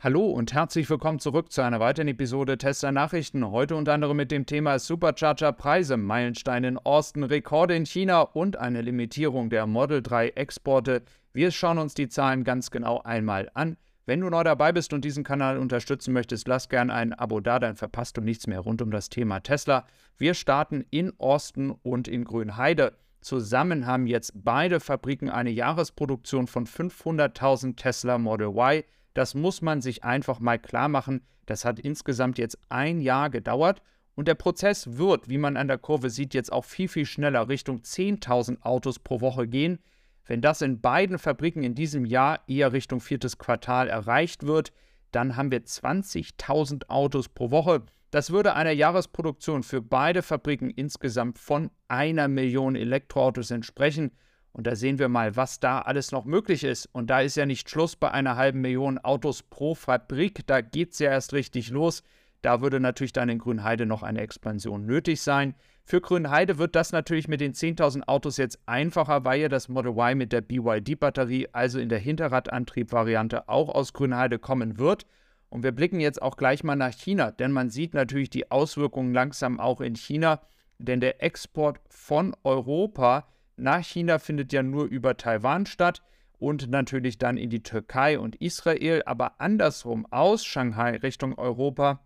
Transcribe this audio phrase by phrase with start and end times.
[0.00, 3.50] Hallo und herzlich willkommen zurück zu einer weiteren Episode Tesla Nachrichten.
[3.50, 8.56] Heute unter anderem mit dem Thema Supercharger Preise, Meilenstein in Austin, Rekorde in China und
[8.56, 11.02] eine Limitierung der Model 3 Exporte.
[11.32, 13.76] Wir schauen uns die Zahlen ganz genau einmal an.
[14.06, 17.58] Wenn du neu dabei bist und diesen Kanal unterstützen möchtest, lass gerne ein Abo da,
[17.58, 19.84] dann verpasst du nichts mehr rund um das Thema Tesla.
[20.16, 22.96] Wir starten in Austin und in Grünheide.
[23.20, 28.84] Zusammen haben jetzt beide Fabriken eine Jahresproduktion von 500.000 Tesla Model Y.
[29.14, 31.22] Das muss man sich einfach mal klar machen.
[31.46, 33.82] Das hat insgesamt jetzt ein Jahr gedauert
[34.18, 37.48] und der Prozess wird, wie man an der Kurve sieht, jetzt auch viel, viel schneller
[37.48, 39.78] Richtung 10.000 Autos pro Woche gehen.
[40.26, 44.72] Wenn das in beiden Fabriken in diesem Jahr eher Richtung viertes Quartal erreicht wird,
[45.12, 47.84] dann haben wir 20.000 Autos pro Woche.
[48.10, 54.10] Das würde einer Jahresproduktion für beide Fabriken insgesamt von einer Million Elektroautos entsprechen.
[54.58, 56.86] Und da sehen wir mal, was da alles noch möglich ist.
[56.86, 60.44] Und da ist ja nicht Schluss bei einer halben Million Autos pro Fabrik.
[60.48, 62.02] Da geht es ja erst richtig los.
[62.42, 65.54] Da würde natürlich dann in Grünheide noch eine Expansion nötig sein.
[65.84, 69.92] Für Grünheide wird das natürlich mit den 10.000 Autos jetzt einfacher, weil ja das Model
[69.92, 75.06] Y mit der BYD-Batterie, also in der Hinterradantrieb-Variante, auch aus Grünheide kommen wird.
[75.50, 79.14] Und wir blicken jetzt auch gleich mal nach China, denn man sieht natürlich die Auswirkungen
[79.14, 80.40] langsam auch in China,
[80.78, 83.28] denn der Export von Europa
[83.58, 86.02] nach China findet ja nur über Taiwan statt
[86.38, 92.00] und natürlich dann in die Türkei und Israel, aber andersrum aus Shanghai Richtung Europa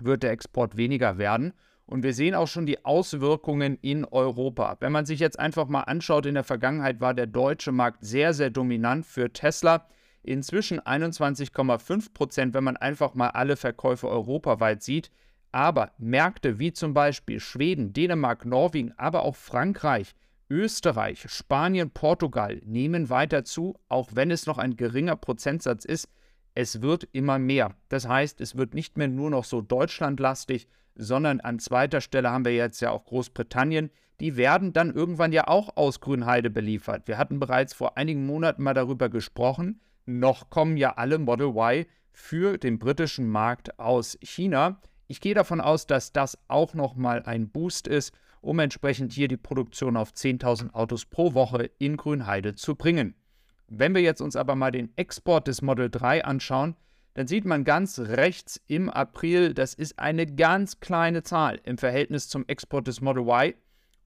[0.00, 1.52] wird der Export weniger werden.
[1.86, 4.76] Und wir sehen auch schon die Auswirkungen in Europa.
[4.80, 8.34] Wenn man sich jetzt einfach mal anschaut, in der Vergangenheit war der deutsche Markt sehr,
[8.34, 9.86] sehr dominant für Tesla.
[10.22, 15.10] Inzwischen 21,5 Prozent, wenn man einfach mal alle Verkäufe europaweit sieht.
[15.50, 20.14] Aber Märkte wie zum Beispiel Schweden, Dänemark, Norwegen, aber auch Frankreich,
[20.50, 26.08] Österreich, Spanien, Portugal nehmen weiter zu, auch wenn es noch ein geringer Prozentsatz ist.
[26.54, 27.74] Es wird immer mehr.
[27.88, 32.44] Das heißt, es wird nicht mehr nur noch so deutschlandlastig, sondern an zweiter Stelle haben
[32.44, 33.90] wir jetzt ja auch Großbritannien.
[34.20, 37.06] Die werden dann irgendwann ja auch aus Grünheide beliefert.
[37.06, 39.80] Wir hatten bereits vor einigen Monaten mal darüber gesprochen.
[40.06, 44.80] Noch kommen ja alle Model Y für den britischen Markt aus China.
[45.08, 49.36] Ich gehe davon aus, dass das auch nochmal ein Boost ist um entsprechend hier die
[49.36, 53.14] Produktion auf 10.000 Autos pro Woche in Grünheide zu bringen.
[53.68, 56.76] Wenn wir jetzt uns aber mal den Export des Model 3 anschauen,
[57.14, 62.28] dann sieht man ganz rechts im April, das ist eine ganz kleine Zahl im Verhältnis
[62.28, 63.54] zum Export des Model Y.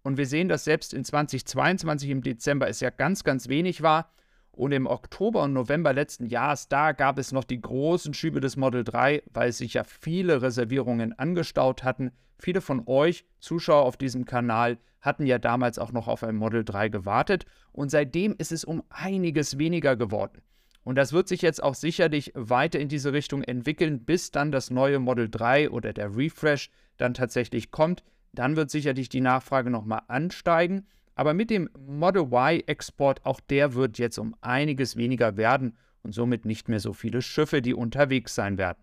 [0.03, 4.11] Und wir sehen, dass selbst in 2022 im Dezember es ja ganz, ganz wenig war.
[4.53, 8.57] Und im Oktober und November letzten Jahres, da gab es noch die großen Schübe des
[8.57, 12.13] Model 3, weil sich ja viele Reservierungen angestaut hatten.
[12.39, 16.65] Viele von euch, Zuschauer auf diesem Kanal, hatten ja damals auch noch auf ein Model
[16.65, 17.47] 3 gewartet.
[17.73, 20.43] Und seitdem ist es um einiges weniger geworden.
[20.85, 24.71] Und das wird sich jetzt auch sicherlich weiter in diese Richtung entwickeln, bis dann das
[24.71, 28.03] neue Model 3 oder der Refresh dann tatsächlich kommt.
[28.33, 30.87] Dann wird sicherlich die Nachfrage nochmal ansteigen.
[31.15, 36.45] Aber mit dem Model Y-Export, auch der wird jetzt um einiges weniger werden und somit
[36.45, 38.83] nicht mehr so viele Schiffe, die unterwegs sein werden.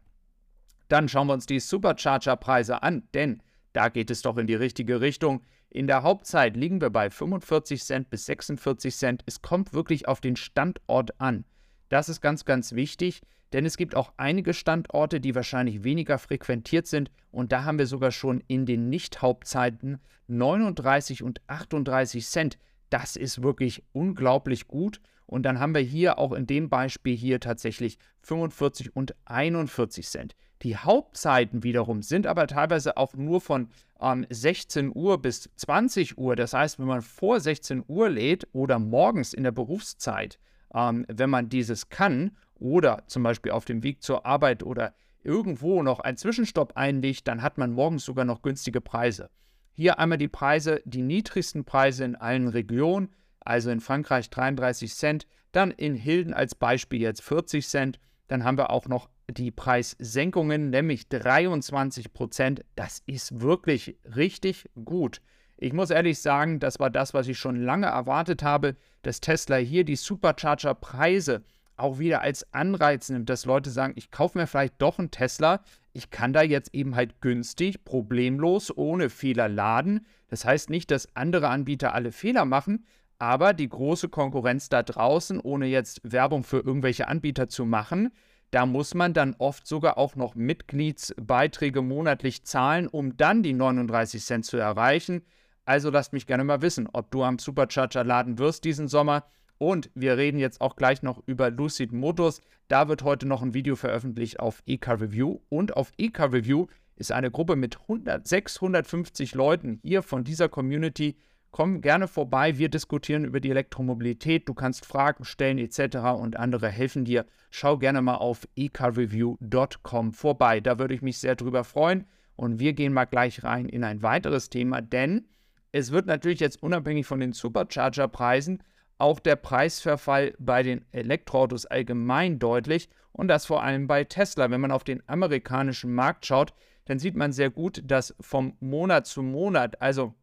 [0.88, 3.41] Dann schauen wir uns die Supercharger-Preise an, denn
[3.73, 5.41] da geht es doch in die richtige Richtung.
[5.69, 9.23] In der Hauptzeit liegen wir bei 45 Cent bis 46 Cent.
[9.28, 11.46] Es kommt wirklich auf den Standort an.
[11.90, 13.22] Das ist ganz, ganz wichtig.
[13.53, 17.87] Denn es gibt auch einige Standorte, die wahrscheinlich weniger frequentiert sind und da haben wir
[17.87, 22.57] sogar schon in den Nicht-Hauptzeiten 39 und 38 Cent.
[22.89, 24.99] Das ist wirklich unglaublich gut.
[25.25, 30.35] Und dann haben wir hier auch in dem Beispiel hier tatsächlich 45 und 41 Cent.
[30.63, 33.69] Die Hauptzeiten wiederum sind aber teilweise auch nur von
[34.01, 36.35] ähm, 16 Uhr bis 20 Uhr.
[36.35, 40.39] Das heißt, wenn man vor 16 Uhr lädt oder morgens in der Berufszeit,
[40.73, 44.94] ähm, wenn man dieses kann oder zum Beispiel auf dem Weg zur Arbeit oder
[45.24, 49.30] irgendwo noch einen Zwischenstopp einlegt, dann hat man morgens sogar noch günstige Preise.
[49.74, 53.09] Hier einmal die Preise, die niedrigsten Preise in allen Regionen,
[53.40, 58.58] also in Frankreich 33 Cent, dann in Hilden als Beispiel jetzt 40 Cent, dann haben
[58.58, 62.64] wir auch noch die Preissenkungen, nämlich 23 Prozent.
[62.76, 65.22] Das ist wirklich richtig gut.
[65.58, 69.58] Ich muss ehrlich sagen, das war das, was ich schon lange erwartet habe, dass Tesla
[69.58, 71.44] hier die Supercharger-Preise
[71.79, 75.61] auch wieder als Anreiz nimmt, dass Leute sagen, ich kaufe mir vielleicht doch einen Tesla,
[75.93, 80.05] ich kann da jetzt eben halt günstig, problemlos, ohne Fehler laden.
[80.28, 82.85] Das heißt nicht, dass andere Anbieter alle Fehler machen,
[83.17, 88.11] aber die große Konkurrenz da draußen, ohne jetzt Werbung für irgendwelche Anbieter zu machen,
[88.52, 94.23] da muss man dann oft sogar auch noch Mitgliedsbeiträge monatlich zahlen, um dann die 39
[94.23, 95.23] Cent zu erreichen.
[95.66, 99.26] Also lasst mich gerne mal wissen, ob du am Supercharger laden wirst diesen Sommer
[99.59, 102.41] Und wir reden jetzt auch gleich noch über Lucid Motors.
[102.70, 105.41] Da wird heute noch ein Video veröffentlicht auf EK Review.
[105.50, 111.17] Und auf EK Review ist eine Gruppe mit 100, 650 Leuten hier von dieser Community.
[111.52, 114.47] Komm gerne vorbei, wir diskutieren über die Elektromobilität.
[114.47, 115.97] Du kannst Fragen stellen etc.
[116.17, 117.26] und andere helfen dir.
[117.50, 120.62] Schau gerne mal auf ecarreview.com vorbei.
[120.62, 122.05] Da würde ich mich sehr drüber freuen.
[122.35, 125.28] Und wir gehen mal gleich rein in ein weiteres Thema, denn
[125.73, 128.64] es wird natürlich jetzt unabhängig von den Supercharger-Preisen
[128.99, 134.51] auch der Preisverfall bei den Elektroautos allgemein deutlich und das vor allem bei Tesla.
[134.51, 136.53] Wenn man auf den amerikanischen Markt schaut,
[136.85, 140.13] dann sieht man sehr gut, dass vom Monat zu Monat, also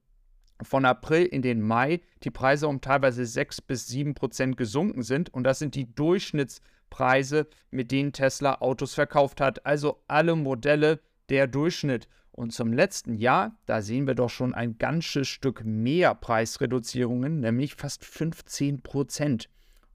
[0.63, 5.33] von April in den Mai, die Preise um teilweise 6 bis 7 Prozent gesunken sind.
[5.33, 9.65] Und das sind die Durchschnittspreise, mit denen Tesla Autos verkauft hat.
[9.67, 12.09] Also alle Modelle der Durchschnitt.
[12.37, 17.75] Und zum letzten Jahr, da sehen wir doch schon ein ganzes Stück mehr Preisreduzierungen, nämlich
[17.75, 19.49] fast 15 Prozent.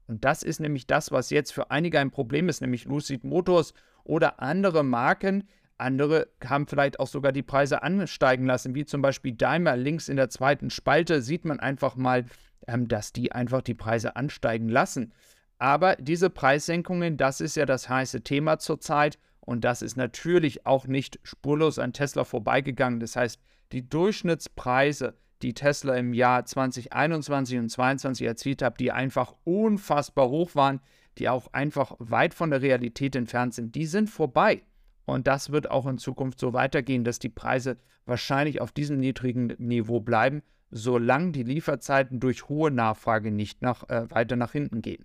[0.08, 3.74] Und das ist nämlich das, was jetzt für einige ein Problem ist, nämlich Lucid Motors
[4.02, 5.44] oder andere Marken.
[5.78, 9.76] Andere haben vielleicht auch sogar die Preise ansteigen lassen, wie zum Beispiel Daimler.
[9.76, 12.24] Links in der zweiten Spalte sieht man einfach mal,
[12.66, 15.12] ähm, dass die einfach die Preise ansteigen lassen.
[15.58, 19.16] Aber diese Preissenkungen, das ist ja das heiße Thema zurzeit.
[19.44, 23.00] Und das ist natürlich auch nicht spurlos an Tesla vorbeigegangen.
[23.00, 23.40] Das heißt,
[23.72, 30.54] die Durchschnittspreise, die Tesla im Jahr 2021 und 2022 erzielt hat, die einfach unfassbar hoch
[30.54, 30.80] waren,
[31.18, 34.62] die auch einfach weit von der Realität entfernt sind, die sind vorbei.
[35.04, 39.48] Und das wird auch in Zukunft so weitergehen, dass die Preise wahrscheinlich auf diesem niedrigen
[39.58, 45.04] Niveau bleiben, solange die Lieferzeiten durch hohe Nachfrage nicht nach, äh, weiter nach hinten gehen.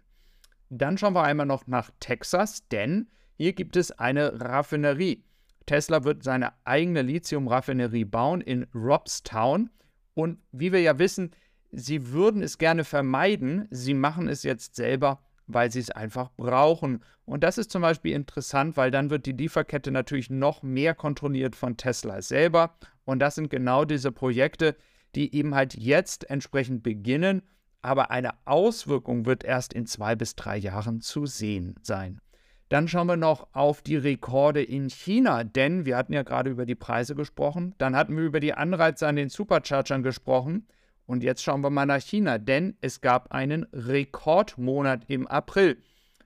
[0.70, 5.24] Dann schauen wir einmal noch nach Texas, denn hier gibt es eine Raffinerie.
[5.68, 9.70] Tesla wird seine eigene Lithium-Raffinerie bauen in Robstown.
[10.16, 11.32] Und wie wir ja wissen,
[11.72, 13.68] sie würden es gerne vermeiden.
[13.70, 17.04] Sie machen es jetzt selber, weil sie es einfach brauchen.
[17.26, 21.56] Und das ist zum Beispiel interessant, weil dann wird die Lieferkette natürlich noch mehr kontrolliert
[21.56, 22.76] von Tesla selber.
[23.06, 24.76] Und das sind genau diese Projekte,
[25.14, 27.44] die eben halt jetzt entsprechend beginnen.
[27.84, 32.20] Aber eine Auswirkung wird erst in zwei bis drei Jahren zu sehen sein.
[32.70, 36.66] Dann schauen wir noch auf die Rekorde in China, denn wir hatten ja gerade über
[36.66, 37.74] die Preise gesprochen.
[37.78, 40.68] Dann hatten wir über die Anreize an den Superchargern gesprochen.
[41.06, 45.78] Und jetzt schauen wir mal nach China, denn es gab einen Rekordmonat im April.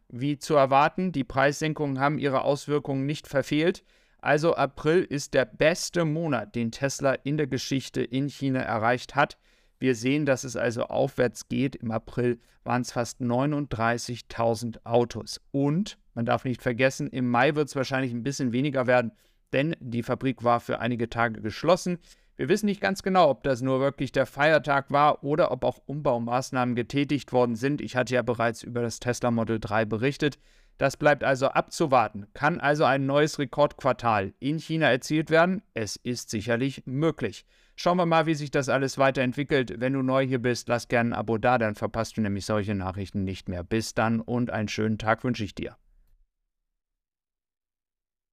[0.09, 3.83] Wie zu erwarten, die Preissenkungen haben ihre Auswirkungen nicht verfehlt.
[4.17, 9.37] Also April ist der beste Monat, den Tesla in der Geschichte in China erreicht hat.
[9.79, 11.75] Wir sehen, dass es also aufwärts geht.
[11.75, 15.39] Im April waren es fast 39.000 Autos.
[15.51, 19.11] Und man darf nicht vergessen, im Mai wird es wahrscheinlich ein bisschen weniger werden,
[19.53, 21.99] denn die Fabrik war für einige Tage geschlossen.
[22.37, 25.79] Wir wissen nicht ganz genau, ob das nur wirklich der Feiertag war oder ob auch
[25.85, 27.81] Umbaumaßnahmen getätigt worden sind.
[27.81, 30.39] Ich hatte ja bereits über das Tesla Model 3 berichtet.
[30.77, 32.25] Das bleibt also abzuwarten.
[32.33, 35.61] Kann also ein neues Rekordquartal in China erzielt werden?
[35.75, 37.45] Es ist sicherlich möglich.
[37.75, 39.79] Schauen wir mal, wie sich das alles weiterentwickelt.
[39.79, 42.73] Wenn du neu hier bist, lass gerne ein Abo da, dann verpasst du nämlich solche
[42.73, 43.63] Nachrichten nicht mehr.
[43.63, 45.77] Bis dann und einen schönen Tag wünsche ich dir.